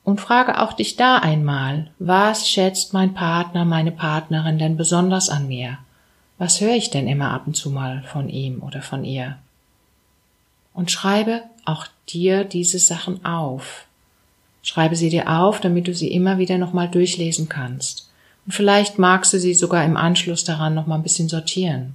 Und 0.04 0.20
frage 0.20 0.62
auch 0.62 0.72
dich 0.72 0.96
da 0.96 1.18
einmal, 1.18 1.90
was 1.98 2.48
schätzt 2.48 2.94
mein 2.94 3.12
Partner, 3.12 3.64
meine 3.64 3.92
Partnerin 3.92 4.58
denn 4.58 4.76
besonders 4.76 5.28
an 5.28 5.48
mir? 5.48 5.78
Was 6.38 6.60
höre 6.60 6.74
ich 6.74 6.90
denn 6.90 7.08
immer 7.08 7.30
ab 7.30 7.42
und 7.46 7.54
zu 7.54 7.70
mal 7.70 8.02
von 8.04 8.28
ihm 8.28 8.62
oder 8.62 8.80
von 8.80 9.04
ihr? 9.04 9.36
und 10.78 10.92
schreibe 10.92 11.42
auch 11.64 11.88
dir 12.08 12.44
diese 12.44 12.78
Sachen 12.78 13.24
auf. 13.24 13.86
Schreibe 14.62 14.94
sie 14.94 15.10
dir 15.10 15.28
auf, 15.28 15.60
damit 15.60 15.88
du 15.88 15.92
sie 15.92 16.12
immer 16.12 16.38
wieder 16.38 16.56
nochmal 16.56 16.88
durchlesen 16.88 17.48
kannst. 17.48 18.08
Und 18.46 18.52
vielleicht 18.52 18.96
magst 18.96 19.32
du 19.32 19.40
sie 19.40 19.54
sogar 19.54 19.84
im 19.84 19.96
Anschluss 19.96 20.44
daran 20.44 20.76
nochmal 20.76 21.00
ein 21.00 21.02
bisschen 21.02 21.28
sortieren. 21.28 21.94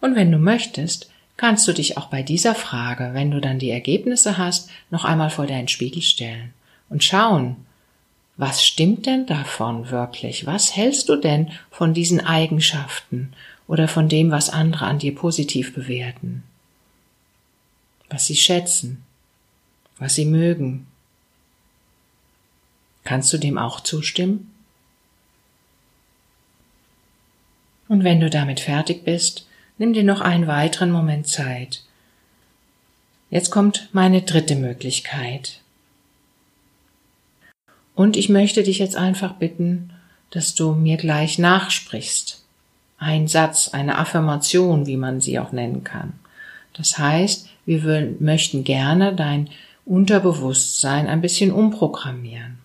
Und 0.00 0.16
wenn 0.16 0.32
du 0.32 0.38
möchtest, 0.38 1.10
kannst 1.40 1.66
du 1.66 1.72
dich 1.72 1.96
auch 1.96 2.06
bei 2.06 2.22
dieser 2.22 2.54
Frage, 2.54 3.10
wenn 3.12 3.30
du 3.30 3.40
dann 3.40 3.58
die 3.58 3.70
Ergebnisse 3.70 4.38
hast, 4.38 4.70
noch 4.90 5.04
einmal 5.04 5.30
vor 5.30 5.46
deinen 5.46 5.68
Spiegel 5.68 6.02
stellen 6.02 6.52
und 6.88 7.02
schauen, 7.02 7.56
was 8.36 8.64
stimmt 8.64 9.06
denn 9.06 9.26
davon 9.26 9.90
wirklich? 9.90 10.46
Was 10.46 10.76
hältst 10.76 11.08
du 11.08 11.16
denn 11.16 11.50
von 11.70 11.92
diesen 11.92 12.20
Eigenschaften? 12.20 13.34
oder 13.70 13.86
von 13.86 14.08
dem, 14.08 14.32
was 14.32 14.50
andere 14.50 14.86
an 14.86 14.98
dir 14.98 15.14
positiv 15.14 15.72
bewerten, 15.72 16.42
was 18.08 18.26
sie 18.26 18.34
schätzen, 18.34 19.04
was 19.96 20.16
sie 20.16 20.24
mögen. 20.24 20.88
Kannst 23.04 23.32
du 23.32 23.38
dem 23.38 23.58
auch 23.58 23.78
zustimmen? 23.78 24.52
Und 27.86 28.02
wenn 28.02 28.18
du 28.18 28.28
damit 28.28 28.58
fertig 28.58 29.04
bist, 29.04 29.46
nimm 29.80 29.94
dir 29.94 30.04
noch 30.04 30.20
einen 30.20 30.46
weiteren 30.46 30.92
Moment 30.92 31.26
Zeit. 31.26 31.82
Jetzt 33.30 33.50
kommt 33.50 33.88
meine 33.92 34.20
dritte 34.20 34.54
Möglichkeit. 34.54 35.60
Und 37.94 38.16
ich 38.16 38.28
möchte 38.28 38.62
dich 38.62 38.78
jetzt 38.78 38.96
einfach 38.96 39.34
bitten, 39.34 39.90
dass 40.30 40.54
du 40.54 40.72
mir 40.72 40.98
gleich 40.98 41.38
nachsprichst 41.38 42.44
ein 42.98 43.28
Satz, 43.28 43.68
eine 43.68 43.96
Affirmation, 43.96 44.86
wie 44.86 44.98
man 44.98 45.22
sie 45.22 45.38
auch 45.38 45.52
nennen 45.52 45.82
kann. 45.82 46.12
Das 46.74 46.98
heißt, 46.98 47.48
wir 47.64 48.14
möchten 48.20 48.62
gerne 48.62 49.14
dein 49.14 49.48
Unterbewusstsein 49.86 51.06
ein 51.06 51.22
bisschen 51.22 51.50
umprogrammieren. 51.50 52.58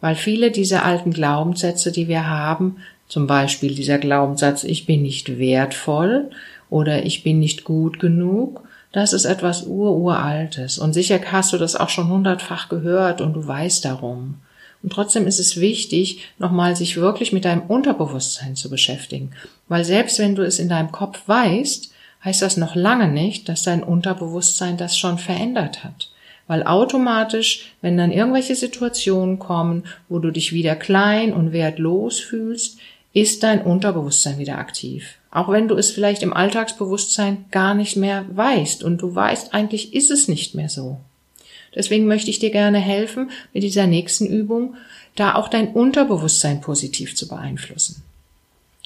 Weil 0.00 0.16
viele 0.16 0.50
dieser 0.50 0.84
alten 0.84 1.12
Glaubenssätze, 1.12 1.92
die 1.92 2.08
wir 2.08 2.26
haben, 2.26 2.78
zum 3.08 3.26
Beispiel 3.26 3.74
dieser 3.74 3.98
Glaubenssatz, 3.98 4.64
ich 4.64 4.86
bin 4.86 5.02
nicht 5.02 5.38
wertvoll 5.38 6.30
oder 6.70 7.04
ich 7.04 7.22
bin 7.22 7.40
nicht 7.40 7.64
gut 7.64 7.98
genug, 7.98 8.62
das 8.92 9.12
ist 9.12 9.24
etwas 9.24 9.64
ururaltes. 9.64 10.78
Und 10.78 10.92
sicher 10.92 11.20
hast 11.30 11.52
du 11.52 11.58
das 11.58 11.76
auch 11.76 11.88
schon 11.88 12.08
hundertfach 12.08 12.68
gehört 12.68 13.20
und 13.20 13.34
du 13.34 13.46
weißt 13.46 13.84
darum. 13.84 14.36
Und 14.82 14.92
trotzdem 14.92 15.26
ist 15.26 15.40
es 15.40 15.60
wichtig, 15.60 16.20
nochmal 16.38 16.76
sich 16.76 16.96
wirklich 16.96 17.32
mit 17.32 17.44
deinem 17.44 17.62
Unterbewusstsein 17.62 18.54
zu 18.54 18.70
beschäftigen. 18.70 19.32
Weil 19.68 19.84
selbst 19.84 20.18
wenn 20.18 20.34
du 20.34 20.42
es 20.42 20.58
in 20.58 20.68
deinem 20.68 20.92
Kopf 20.92 21.22
weißt, 21.26 21.92
heißt 22.24 22.42
das 22.42 22.56
noch 22.56 22.74
lange 22.74 23.08
nicht, 23.08 23.48
dass 23.48 23.62
dein 23.62 23.82
Unterbewusstsein 23.82 24.76
das 24.76 24.96
schon 24.96 25.18
verändert 25.18 25.84
hat. 25.84 26.10
Weil 26.46 26.62
automatisch, 26.62 27.74
wenn 27.82 27.98
dann 27.98 28.10
irgendwelche 28.10 28.54
Situationen 28.54 29.38
kommen, 29.38 29.84
wo 30.08 30.18
du 30.18 30.30
dich 30.30 30.52
wieder 30.52 30.76
klein 30.76 31.34
und 31.34 31.52
wertlos 31.52 32.20
fühlst, 32.20 32.78
ist 33.12 33.42
dein 33.42 33.62
Unterbewusstsein 33.62 34.38
wieder 34.38 34.58
aktiv. 34.58 35.18
Auch 35.30 35.48
wenn 35.48 35.68
du 35.68 35.76
es 35.76 35.90
vielleicht 35.90 36.22
im 36.22 36.32
Alltagsbewusstsein 36.32 37.46
gar 37.50 37.74
nicht 37.74 37.96
mehr 37.96 38.24
weißt 38.28 38.82
und 38.82 38.98
du 38.98 39.14
weißt, 39.14 39.54
eigentlich 39.54 39.94
ist 39.94 40.10
es 40.10 40.28
nicht 40.28 40.54
mehr 40.54 40.68
so. 40.68 40.98
Deswegen 41.74 42.06
möchte 42.06 42.30
ich 42.30 42.38
dir 42.38 42.50
gerne 42.50 42.78
helfen, 42.78 43.30
mit 43.52 43.62
dieser 43.62 43.86
nächsten 43.86 44.26
Übung 44.26 44.74
da 45.14 45.34
auch 45.34 45.48
dein 45.48 45.72
Unterbewusstsein 45.72 46.60
positiv 46.60 47.14
zu 47.14 47.28
beeinflussen. 47.28 48.02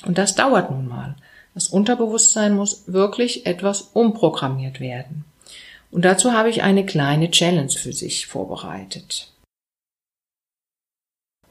Und 0.05 0.19
das 0.19 0.35
dauert 0.35 0.71
nun 0.71 0.89
mal. 0.89 1.15
Das 1.55 1.69
Unterbewusstsein 1.69 2.55
muss 2.57 2.85
wirklich 2.87 3.47
etwas 3.47 3.83
umprogrammiert 3.93 4.81
werden. 4.81 5.25
Und 5.91 6.05
dazu 6.05 6.33
habe 6.33 6.49
ich 6.49 6.63
eine 6.63 6.87
kleine 6.87 7.31
Challenge 7.31 7.71
für 7.71 7.93
sich 7.93 8.27
vorbereitet. 8.27 9.32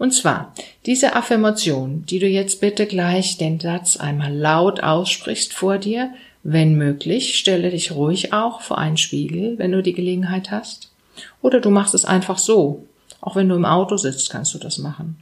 Und 0.02 0.16
zwar 0.16 0.56
diese 0.88 1.16
Affirmation, 1.16 2.08
die 2.08 2.18
du 2.18 2.26
jetzt 2.26 2.60
bitte 2.60 2.88
gleich 2.88 3.38
den 3.38 3.60
Satz 3.60 3.98
einmal 3.98 4.36
laut 4.36 4.82
aussprichst 4.82 5.54
vor 5.54 5.78
dir 5.78 6.12
Wenn 6.42 6.74
möglich, 6.74 7.38
stelle 7.38 7.70
dich 7.70 7.92
ruhig 7.92 8.34
auch 8.34 8.62
vor 8.62 8.80
einen 8.80 8.98
Spiegel, 8.98 9.60
wenn 9.60 9.72
du 9.72 9.84
die 9.84 9.94
Gelegenheit 9.94 10.50
hast. 10.50 10.92
Oder 11.44 11.60
du 11.60 11.70
machst 11.70 11.94
es 11.94 12.04
einfach 12.04 12.40
so. 12.40 12.88
Auch 13.22 13.36
wenn 13.36 13.48
du 13.48 13.54
im 13.54 13.64
Auto 13.64 13.96
sitzt, 13.96 14.32
kannst 14.32 14.56
du 14.56 14.58
das 14.58 14.80
machen. 14.80 15.20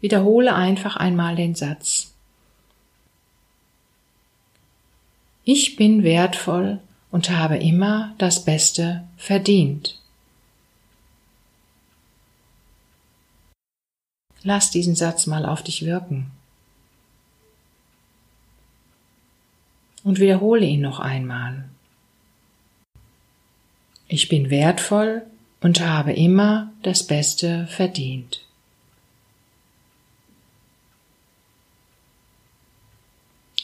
Wiederhole 0.00 0.54
einfach 0.54 0.94
einmal 0.94 1.34
den 1.34 1.56
Satz. 1.56 2.14
Ich 5.42 5.74
bin 5.74 6.04
wertvoll 6.04 6.78
und 7.10 7.30
habe 7.30 7.56
immer 7.56 8.14
das 8.18 8.44
Beste 8.44 9.02
verdient. 9.16 9.99
Lass 14.42 14.70
diesen 14.70 14.94
Satz 14.94 15.26
mal 15.26 15.44
auf 15.44 15.62
dich 15.62 15.84
wirken. 15.84 16.30
Und 20.02 20.18
wiederhole 20.18 20.64
ihn 20.64 20.80
noch 20.80 20.98
einmal. 20.98 21.68
Ich 24.08 24.28
bin 24.28 24.50
wertvoll 24.50 25.22
und 25.60 25.80
habe 25.80 26.12
immer 26.12 26.72
das 26.82 27.06
Beste 27.06 27.66
verdient. 27.68 28.44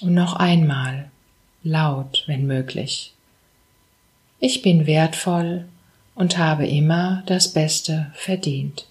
Und 0.01 0.13
noch 0.13 0.35
einmal, 0.35 1.11
laut, 1.63 2.23
wenn 2.27 2.47
möglich. 2.47 3.15
Ich 4.39 4.61
bin 4.61 4.87
wertvoll 4.87 5.67
und 6.15 6.37
habe 6.37 6.67
immer 6.67 7.23
das 7.27 7.53
Beste 7.53 8.13
verdient. 8.15 8.87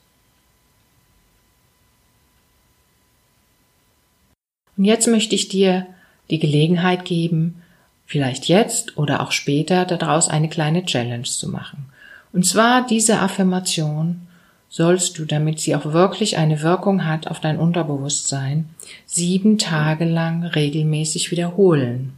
Und 4.77 4.85
jetzt 4.85 5.07
möchte 5.07 5.35
ich 5.35 5.47
dir 5.47 5.87
die 6.29 6.39
Gelegenheit 6.39 7.05
geben, 7.05 7.61
vielleicht 8.05 8.47
jetzt 8.47 8.97
oder 8.97 9.21
auch 9.21 9.31
später 9.31 9.85
daraus 9.85 10.27
eine 10.29 10.49
kleine 10.49 10.85
Challenge 10.85 11.23
zu 11.23 11.49
machen. 11.49 11.85
Und 12.33 12.45
zwar 12.45 12.85
diese 12.85 13.19
Affirmation 13.19 14.21
sollst 14.69 15.17
du, 15.17 15.25
damit 15.25 15.59
sie 15.59 15.75
auch 15.75 15.85
wirklich 15.85 16.37
eine 16.37 16.61
Wirkung 16.61 17.05
hat 17.05 17.27
auf 17.27 17.39
dein 17.39 17.57
Unterbewusstsein, 17.57 18.69
sieben 19.05 19.57
Tage 19.57 20.05
lang 20.05 20.43
regelmäßig 20.43 21.31
wiederholen. 21.31 22.13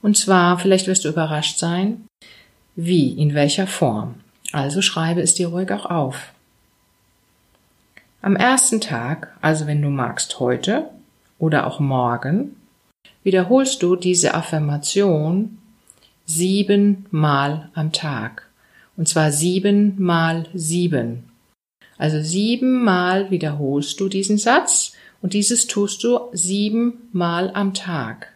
Und 0.00 0.16
zwar, 0.16 0.58
vielleicht 0.58 0.86
wirst 0.86 1.04
du 1.04 1.10
überrascht 1.10 1.58
sein, 1.58 2.06
wie, 2.74 3.10
in 3.10 3.34
welcher 3.34 3.66
Form. 3.66 4.14
Also 4.52 4.82
schreibe 4.82 5.20
es 5.20 5.34
dir 5.34 5.48
ruhig 5.48 5.70
auch 5.72 5.86
auf. 5.86 6.32
Am 8.22 8.36
ersten 8.36 8.80
Tag, 8.80 9.36
also 9.42 9.66
wenn 9.66 9.82
du 9.82 9.90
magst 9.90 10.40
heute 10.40 10.88
oder 11.38 11.66
auch 11.66 11.80
morgen, 11.80 12.56
wiederholst 13.22 13.82
du 13.82 13.96
diese 13.96 14.34
Affirmation 14.34 15.58
siebenmal 16.26 17.70
am 17.74 17.92
Tag. 17.92 18.48
Und 18.96 19.08
zwar 19.08 19.32
sieben 19.32 20.00
mal 20.00 20.46
sieben. 20.54 21.24
Also 21.98 22.22
siebenmal 22.22 23.30
wiederholst 23.30 24.00
du 24.00 24.08
diesen 24.08 24.38
Satz 24.38 24.92
und 25.22 25.32
dieses 25.34 25.66
tust 25.66 26.04
du 26.04 26.20
siebenmal 26.32 27.50
am 27.54 27.74
Tag. 27.74 28.28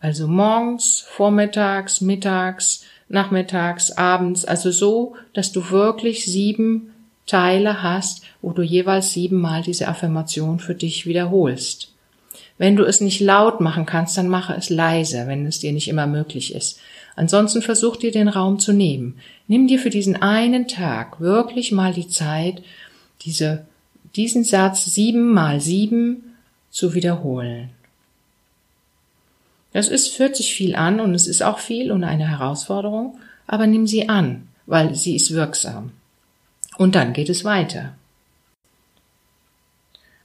Also 0.00 0.26
morgens, 0.26 1.00
vormittags, 1.00 2.00
mittags, 2.00 2.84
nachmittags, 3.08 3.92
abends, 3.92 4.44
also 4.44 4.70
so, 4.70 5.14
dass 5.32 5.52
du 5.52 5.70
wirklich 5.70 6.24
sieben 6.24 6.92
Teile 7.26 7.82
hast, 7.82 8.24
wo 8.40 8.52
du 8.52 8.62
jeweils 8.62 9.12
siebenmal 9.12 9.62
diese 9.62 9.86
Affirmation 9.86 10.58
für 10.58 10.74
dich 10.74 11.06
wiederholst. 11.06 11.91
Wenn 12.62 12.76
du 12.76 12.84
es 12.84 13.00
nicht 13.00 13.18
laut 13.18 13.60
machen 13.60 13.86
kannst, 13.86 14.16
dann 14.16 14.28
mache 14.28 14.54
es 14.54 14.70
leise, 14.70 15.26
wenn 15.26 15.46
es 15.46 15.58
dir 15.58 15.72
nicht 15.72 15.88
immer 15.88 16.06
möglich 16.06 16.54
ist. 16.54 16.78
Ansonsten 17.16 17.60
versuch 17.60 17.96
dir 17.96 18.12
den 18.12 18.28
Raum 18.28 18.60
zu 18.60 18.72
nehmen. 18.72 19.18
Nimm 19.48 19.66
dir 19.66 19.80
für 19.80 19.90
diesen 19.90 20.14
einen 20.22 20.68
Tag 20.68 21.20
wirklich 21.20 21.72
mal 21.72 21.92
die 21.92 22.06
Zeit, 22.06 22.62
diese, 23.22 23.66
diesen 24.14 24.44
Satz 24.44 24.84
sieben 24.84 25.32
mal 25.32 25.60
sieben 25.60 26.36
zu 26.70 26.94
wiederholen. 26.94 27.70
Das 29.72 29.88
ist, 29.88 30.14
fühlt 30.14 30.36
sich 30.36 30.54
viel 30.54 30.76
an 30.76 31.00
und 31.00 31.16
es 31.16 31.26
ist 31.26 31.42
auch 31.42 31.58
viel 31.58 31.90
und 31.90 32.04
eine 32.04 32.28
Herausforderung, 32.28 33.18
aber 33.48 33.66
nimm 33.66 33.88
sie 33.88 34.08
an, 34.08 34.46
weil 34.66 34.94
sie 34.94 35.16
ist 35.16 35.34
wirksam. 35.34 35.90
Und 36.78 36.94
dann 36.94 37.12
geht 37.12 37.28
es 37.28 37.44
weiter. 37.44 37.94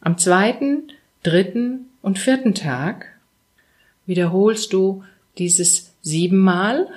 Am 0.02 0.19
zweiten, 0.19 0.91
dritten 1.23 1.88
und 2.01 2.19
vierten 2.19 2.53
Tag 2.55 3.07
wiederholst 4.05 4.73
du 4.73 5.03
dieses 5.38 5.91
siebenmal 6.01 6.88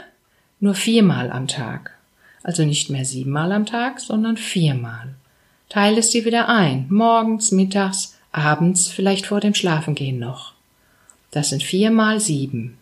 nur 0.61 0.75
viermal 0.75 1.31
am 1.31 1.49
Tag. 1.49 1.97
Also 2.43 2.65
nicht 2.65 2.91
mehr 2.91 3.05
siebenmal 3.05 3.53
am 3.53 3.67
Tag, 3.67 4.01
sondern 4.01 4.37
viermal. 4.37 5.15
Teile 5.69 5.99
es 5.99 6.11
dir 6.11 6.25
wieder 6.25 6.49
ein. 6.49 6.87
Morgens, 6.89 7.53
mittags, 7.53 8.17
abends, 8.33 8.89
vielleicht 8.89 9.27
vor 9.27 9.41
dem 9.41 9.55
Schlafengehen 9.55 10.19
noch. 10.19 10.55
Das 11.31 11.51
sind 11.51 11.63
viermal 11.63 12.21
sieben. 12.21 12.77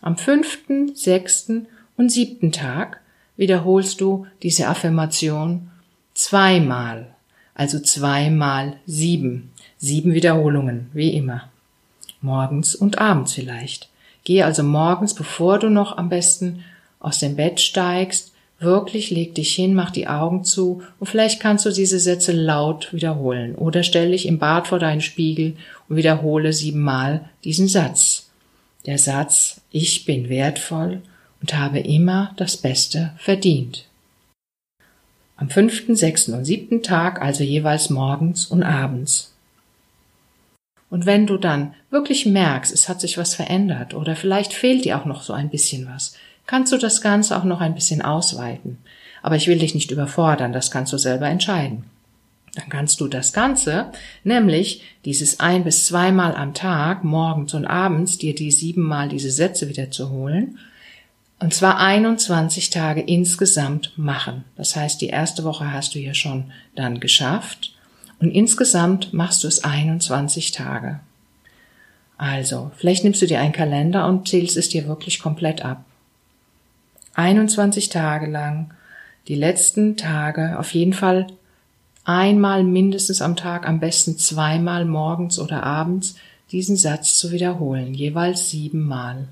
Am 0.00 0.16
fünften, 0.16 0.94
sechsten 0.94 1.66
und 1.96 2.10
siebten 2.10 2.52
Tag 2.52 3.00
wiederholst 3.36 4.00
du 4.00 4.26
diese 4.42 4.68
Affirmation 4.68 5.70
zweimal 6.14 7.14
also 7.58 7.80
zweimal 7.80 8.76
sieben. 8.86 9.50
Sieben 9.78 10.14
Wiederholungen, 10.14 10.90
wie 10.94 11.12
immer. 11.12 11.50
Morgens 12.22 12.74
und 12.74 12.98
abends 12.98 13.32
vielleicht. 13.34 13.88
Gehe 14.24 14.44
also 14.44 14.62
morgens, 14.62 15.12
bevor 15.12 15.58
du 15.58 15.68
noch 15.68 15.98
am 15.98 16.08
besten 16.08 16.64
aus 17.00 17.18
dem 17.18 17.36
Bett 17.36 17.60
steigst, 17.60 18.32
wirklich 18.60 19.10
leg 19.10 19.34
dich 19.34 19.54
hin, 19.54 19.74
mach 19.74 19.90
die 19.90 20.06
Augen 20.06 20.44
zu 20.44 20.82
und 21.00 21.08
vielleicht 21.08 21.40
kannst 21.40 21.66
du 21.66 21.70
diese 21.70 21.98
Sätze 21.98 22.32
laut 22.32 22.92
wiederholen 22.92 23.54
oder 23.54 23.82
stell 23.82 24.12
dich 24.12 24.26
im 24.26 24.38
Bad 24.38 24.68
vor 24.68 24.78
deinen 24.78 25.00
Spiegel 25.00 25.56
und 25.88 25.96
wiederhole 25.96 26.52
siebenmal 26.52 27.28
diesen 27.44 27.68
Satz. 27.68 28.30
Der 28.86 28.98
Satz, 28.98 29.60
ich 29.70 30.04
bin 30.04 30.28
wertvoll 30.28 31.02
und 31.40 31.54
habe 31.54 31.80
immer 31.80 32.34
das 32.36 32.56
Beste 32.56 33.12
verdient 33.18 33.87
am 35.38 35.48
fünften, 35.48 35.96
sechsten 35.96 36.34
und 36.34 36.44
siebten 36.44 36.82
Tag, 36.82 37.22
also 37.22 37.42
jeweils 37.44 37.88
morgens 37.90 38.44
und 38.46 38.62
abends. 38.62 39.32
Und 40.90 41.06
wenn 41.06 41.26
du 41.26 41.38
dann 41.38 41.74
wirklich 41.90 42.26
merkst, 42.26 42.72
es 42.72 42.88
hat 42.88 43.00
sich 43.00 43.18
was 43.18 43.34
verändert 43.34 43.94
oder 43.94 44.16
vielleicht 44.16 44.52
fehlt 44.52 44.84
dir 44.84 44.98
auch 44.98 45.04
noch 45.04 45.22
so 45.22 45.32
ein 45.32 45.48
bisschen 45.48 45.86
was, 45.86 46.14
kannst 46.46 46.72
du 46.72 46.76
das 46.76 47.00
Ganze 47.02 47.36
auch 47.36 47.44
noch 47.44 47.60
ein 47.60 47.74
bisschen 47.74 48.02
ausweiten. 48.02 48.78
Aber 49.22 49.36
ich 49.36 49.46
will 49.46 49.58
dich 49.58 49.74
nicht 49.74 49.90
überfordern, 49.90 50.52
das 50.52 50.70
kannst 50.70 50.92
du 50.92 50.98
selber 50.98 51.28
entscheiden. 51.28 51.84
Dann 52.54 52.68
kannst 52.70 53.00
du 53.00 53.06
das 53.06 53.32
Ganze, 53.32 53.92
nämlich 54.24 54.82
dieses 55.04 55.38
ein 55.38 55.62
bis 55.62 55.86
zweimal 55.86 56.34
am 56.34 56.54
Tag, 56.54 57.04
morgens 57.04 57.54
und 57.54 57.66
abends, 57.66 58.18
dir 58.18 58.34
die 58.34 58.50
siebenmal 58.50 59.08
diese 59.08 59.30
Sätze 59.30 59.68
wieder 59.68 59.90
zu 59.92 60.10
holen, 60.10 60.58
und 61.40 61.54
zwar 61.54 61.78
21 61.78 62.70
Tage 62.70 63.00
insgesamt 63.00 63.92
machen. 63.96 64.44
Das 64.56 64.74
heißt, 64.74 65.00
die 65.00 65.08
erste 65.08 65.44
Woche 65.44 65.72
hast 65.72 65.94
du 65.94 65.98
ja 65.98 66.14
schon 66.14 66.52
dann 66.74 67.00
geschafft. 67.00 67.74
Und 68.20 68.32
insgesamt 68.32 69.12
machst 69.12 69.44
du 69.44 69.48
es 69.48 69.62
21 69.62 70.50
Tage. 70.50 70.98
Also, 72.16 72.72
vielleicht 72.76 73.04
nimmst 73.04 73.22
du 73.22 73.26
dir 73.26 73.38
einen 73.38 73.52
Kalender 73.52 74.06
und 74.08 74.26
zählst 74.26 74.56
es 74.56 74.68
dir 74.68 74.88
wirklich 74.88 75.20
komplett 75.20 75.64
ab. 75.64 75.84
21 77.14 77.88
Tage 77.88 78.26
lang, 78.26 78.74
die 79.28 79.36
letzten 79.36 79.96
Tage, 79.96 80.58
auf 80.58 80.74
jeden 80.74 80.92
Fall 80.92 81.28
einmal 82.04 82.64
mindestens 82.64 83.22
am 83.22 83.36
Tag, 83.36 83.68
am 83.68 83.78
besten 83.78 84.18
zweimal 84.18 84.84
morgens 84.84 85.38
oder 85.38 85.62
abends, 85.62 86.16
diesen 86.50 86.76
Satz 86.76 87.16
zu 87.16 87.30
wiederholen, 87.30 87.94
jeweils 87.94 88.50
siebenmal. 88.50 89.28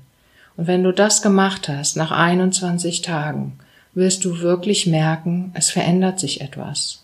Und 0.57 0.67
wenn 0.67 0.83
du 0.83 0.91
das 0.91 1.21
gemacht 1.21 1.69
hast, 1.69 1.95
nach 1.95 2.11
21 2.11 3.01
Tagen, 3.03 3.59
wirst 3.93 4.25
du 4.25 4.39
wirklich 4.39 4.87
merken, 4.87 5.51
es 5.53 5.69
verändert 5.69 6.19
sich 6.19 6.41
etwas. 6.41 7.03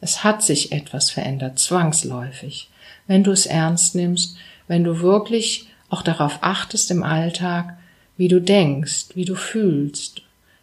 Es 0.00 0.24
hat 0.24 0.42
sich 0.42 0.72
etwas 0.72 1.10
verändert, 1.10 1.58
zwangsläufig. 1.58 2.68
Wenn 3.06 3.24
du 3.24 3.30
es 3.30 3.46
ernst 3.46 3.94
nimmst, 3.94 4.36
wenn 4.68 4.84
du 4.84 5.00
wirklich 5.00 5.68
auch 5.88 6.02
darauf 6.02 6.38
achtest 6.42 6.90
im 6.90 7.02
Alltag, 7.02 7.76
wie 8.16 8.28
du 8.28 8.40
denkst, 8.40 9.08
wie 9.14 9.24
du 9.24 9.34
fühlst, 9.34 10.22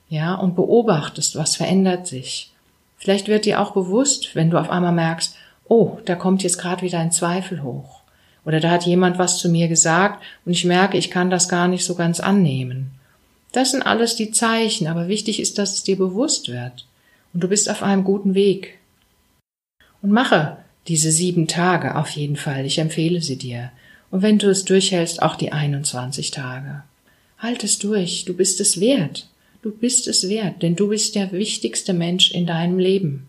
ja, 0.10 0.36
und 0.36 0.56
beobachtest, 0.56 1.36
was 1.36 1.56
verändert 1.56 2.08
sich. 2.08 2.54
Vielleicht 2.98 3.28
wird 3.28 3.46
dir 3.46 3.62
auch 3.62 3.72
bewusst, 3.72 4.36
wenn 4.36 4.50
du 4.50 4.58
auf 4.58 4.70
einmal 4.70 4.94
merkst, 4.94 5.36
oh, 5.68 5.98
da 6.06 6.16
kommt 6.16 6.44
jetzt 6.44 6.58
gerade 6.58 6.82
wieder 6.82 7.00
ein 7.00 7.12
Zweifel 7.12 7.62
hoch. 7.64 8.02
Oder 8.48 8.62
da 8.62 8.72
hat 8.72 8.86
jemand 8.86 9.18
was 9.18 9.40
zu 9.40 9.50
mir 9.50 9.68
gesagt 9.68 10.24
und 10.46 10.54
ich 10.54 10.64
merke, 10.64 10.98
ich 10.98 11.12
kann 11.12 11.30
das 11.30 11.50
gar 11.50 11.68
nicht 11.68 11.84
so 11.84 11.96
ganz 11.96 12.22
annehmen. 12.22 12.92
Das 13.52 13.72
sind 13.72 13.82
alles 13.82 14.16
die 14.16 14.32
Zeichen, 14.32 14.88
aber 14.88 15.10
wichtig 15.10 15.42
ist, 15.42 15.58
dass 15.58 15.74
es 15.74 15.84
dir 15.84 15.98
bewusst 15.98 16.48
wird. 16.48 16.88
Und 17.34 17.44
du 17.44 17.50
bist 17.50 17.70
auf 17.70 17.84
einem 17.84 18.06
guten 18.06 18.36
Weg. 18.36 18.78
Und 20.02 20.12
mache 20.12 20.58
Diese 20.88 21.12
sieben 21.12 21.50
Tage 21.50 21.98
auf 21.98 22.10
jeden 22.12 22.38
Fall, 22.38 22.66
ich 22.66 22.80
empfehle 22.80 23.22
sie 23.22 23.38
dir. 23.38 23.72
Und 24.12 24.22
wenn 24.22 24.38
du 24.38 24.50
es 24.50 24.64
durchhältst, 24.64 25.22
auch 25.22 25.36
die 25.36 25.52
21 25.52 26.32
Tage. 26.32 26.84
Halt 27.40 27.66
es 27.66 27.80
durch, 27.80 28.24
du 28.24 28.34
bist 28.34 28.62
es 28.62 28.80
wert. 28.80 29.28
Du 29.62 29.72
bist 29.72 30.08
es 30.08 30.30
wert, 30.30 30.64
denn 30.64 30.78
du 30.78 30.88
bist 30.88 31.16
der 31.16 31.34
wichtigste 31.34 31.92
Mensch 31.92 32.32
in 32.32 32.48
deinem 32.48 32.80
Leben. 32.80 33.28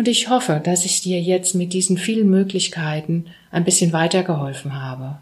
Und 0.00 0.08
ich 0.08 0.30
hoffe, 0.30 0.62
dass 0.64 0.86
ich 0.86 1.02
dir 1.02 1.20
jetzt 1.20 1.54
mit 1.54 1.74
diesen 1.74 1.98
vielen 1.98 2.30
Möglichkeiten 2.30 3.26
ein 3.50 3.64
bisschen 3.64 3.92
weitergeholfen 3.92 4.82
habe. 4.82 5.18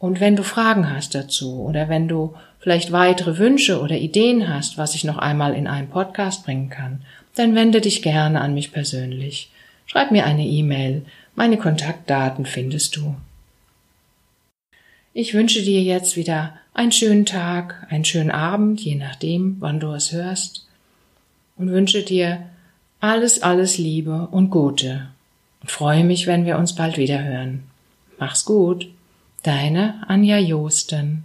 Und 0.00 0.18
wenn 0.18 0.34
du 0.34 0.42
Fragen 0.42 0.90
hast 0.90 1.14
dazu 1.14 1.60
oder 1.60 1.88
wenn 1.88 2.08
du 2.08 2.34
vielleicht 2.58 2.90
weitere 2.90 3.38
Wünsche 3.38 3.80
oder 3.80 3.96
Ideen 3.96 4.52
hast, 4.52 4.76
was 4.76 4.96
ich 4.96 5.04
noch 5.04 5.18
einmal 5.18 5.54
in 5.54 5.68
einen 5.68 5.88
Podcast 5.88 6.44
bringen 6.44 6.68
kann, 6.68 7.02
dann 7.36 7.54
wende 7.54 7.80
dich 7.80 8.02
gerne 8.02 8.40
an 8.40 8.54
mich 8.54 8.72
persönlich. 8.72 9.52
Schreib 9.86 10.10
mir 10.10 10.26
eine 10.26 10.44
E-Mail. 10.44 11.06
Meine 11.36 11.56
Kontaktdaten 11.56 12.46
findest 12.46 12.96
du. 12.96 13.14
Ich 15.12 15.32
wünsche 15.32 15.62
dir 15.62 15.80
jetzt 15.80 16.16
wieder 16.16 16.58
einen 16.72 16.90
schönen 16.90 17.24
Tag, 17.24 17.86
einen 17.88 18.04
schönen 18.04 18.32
Abend, 18.32 18.80
je 18.80 18.96
nachdem, 18.96 19.58
wann 19.60 19.78
du 19.78 19.92
es 19.92 20.10
hörst, 20.10 20.66
und 21.56 21.70
wünsche 21.70 22.02
dir 22.02 22.48
alles, 23.04 23.42
alles 23.42 23.76
Liebe 23.76 24.28
und 24.30 24.48
Gute 24.48 25.08
und 25.60 25.70
freue 25.70 26.04
mich, 26.04 26.26
wenn 26.26 26.46
wir 26.46 26.56
uns 26.56 26.74
bald 26.74 26.96
wieder 26.96 27.22
hören. 27.22 27.64
Mach's 28.18 28.46
gut, 28.46 28.88
deine 29.42 30.02
Anja 30.08 30.38
Josten. 30.38 31.24